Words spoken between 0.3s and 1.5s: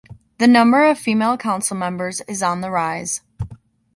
The number of female